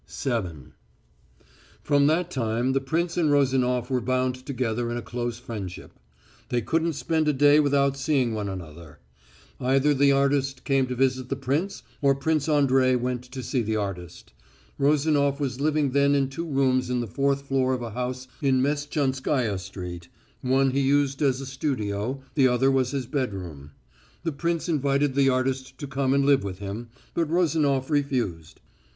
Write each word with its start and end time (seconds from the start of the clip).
VII 0.09 0.71
From 1.83 2.07
that 2.07 2.31
time 2.31 2.73
the 2.73 2.81
prince 2.81 3.17
and 3.17 3.29
Rozanof 3.29 3.91
were 3.91 4.01
bound 4.01 4.33
together 4.47 4.89
in 4.89 4.97
a 4.97 5.01
close 5.03 5.37
friendship. 5.37 5.99
They 6.49 6.59
couldn't 6.61 6.93
spend 6.93 7.27
a 7.27 7.33
day 7.33 7.59
without 7.59 7.95
seeing 7.95 8.33
one 8.33 8.49
another. 8.49 8.97
Either 9.59 9.93
the 9.93 10.11
artist 10.11 10.63
came 10.65 10.87
to 10.87 10.95
visit 10.95 11.29
the 11.29 11.35
prince 11.35 11.83
or 12.01 12.15
Prince 12.15 12.49
Andrey 12.49 12.95
went 12.95 13.21
to 13.25 13.43
see 13.43 13.61
the 13.61 13.75
artist. 13.75 14.33
Rozanof 14.79 15.39
was 15.39 15.61
living 15.61 15.91
then 15.91 16.15
in 16.15 16.29
two 16.29 16.47
rooms 16.47 16.89
on 16.89 16.99
the 16.99 17.05
fourth 17.05 17.43
floor 17.43 17.75
of 17.75 17.83
a 17.83 17.91
house 17.91 18.27
in 18.41 18.59
Mestchanskaya 18.59 19.59
Street 19.59 20.07
one 20.41 20.71
he 20.71 20.81
used 20.81 21.21
as 21.21 21.39
a 21.41 21.45
studio, 21.45 22.23
the 22.33 22.47
other 22.47 22.71
was 22.71 22.89
his 22.89 23.05
bedroom. 23.05 23.69
The 24.23 24.31
prince 24.31 24.67
invited 24.67 25.13
the 25.13 25.29
artist 25.29 25.77
to 25.77 25.85
come 25.85 26.11
and 26.15 26.25
live 26.25 26.43
with 26.43 26.57
him, 26.57 26.89
but 27.13 27.29
Rozanof 27.29 27.91
refused. 27.91 28.61